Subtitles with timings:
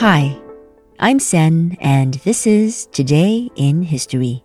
[0.00, 0.36] Hi,
[0.98, 4.42] I'm Sen, and this is Today in History,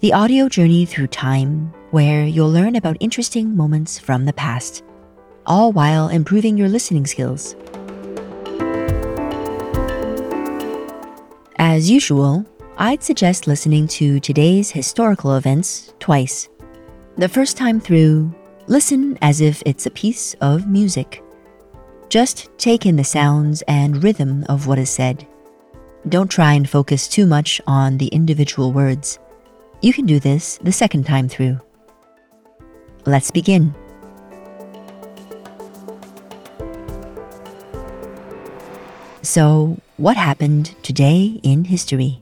[0.00, 4.82] the audio journey through time where you'll learn about interesting moments from the past
[5.46, 7.54] all while improving your listening skills.
[11.58, 12.44] As usual,
[12.78, 16.48] I'd suggest listening to today's historical events twice.
[17.16, 18.34] The first time through,
[18.66, 21.22] listen as if it's a piece of music.
[22.08, 25.26] Just take in the sounds and rhythm of what is said.
[26.08, 29.18] Don't try and focus too much on the individual words.
[29.80, 31.58] You can do this the second time through.
[33.06, 33.74] Let's begin.
[39.26, 42.20] So, what happened today in history?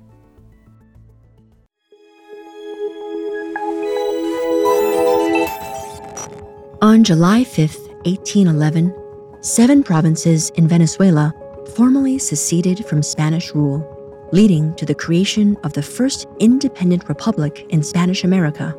[6.80, 8.94] On July 5th, 1811,
[9.42, 11.34] seven provinces in Venezuela
[11.76, 13.84] formally seceded from Spanish rule,
[14.32, 18.74] leading to the creation of the first independent republic in Spanish America.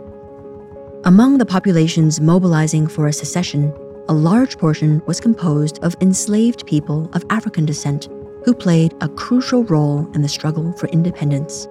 [1.04, 3.72] Among the populations mobilizing for a secession,
[4.08, 8.08] a large portion was composed of enslaved people of African descent
[8.44, 11.68] who played a crucial role in the struggle for independence.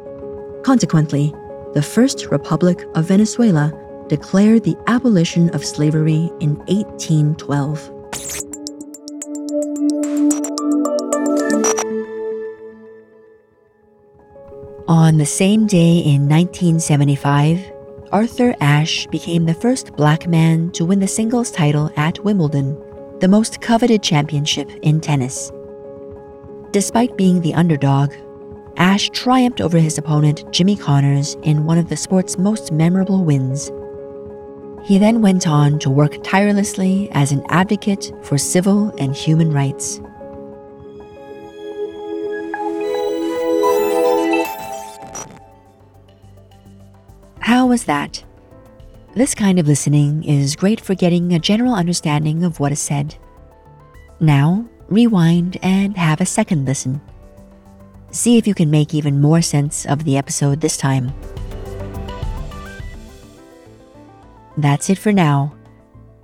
[0.65, 1.33] Consequently,
[1.75, 3.73] the First Republic of Venezuela
[4.09, 7.91] declared the abolition of slavery in 1812.
[14.89, 17.74] On the same day in 1975,
[18.15, 22.81] Arthur Ashe became the first black man to win the singles title at Wimbledon,
[23.19, 25.51] the most coveted championship in tennis.
[26.71, 28.15] Despite being the underdog,
[28.77, 33.73] Ashe triumphed over his opponent Jimmy Connors in one of the sport's most memorable wins.
[34.85, 40.01] He then went on to work tirelessly as an advocate for civil and human rights.
[47.75, 48.23] Was that?
[49.17, 53.17] This kind of listening is great for getting a general understanding of what is said.
[54.21, 57.01] Now, rewind and have a second listen.
[58.13, 61.13] See if you can make even more sense of the episode this time.
[64.57, 65.57] That's it for now,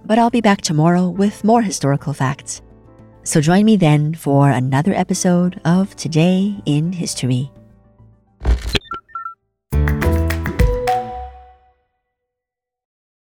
[0.05, 2.62] but I'll be back tomorrow with more historical facts.
[3.25, 7.50] So join me then for another episode of Today in History.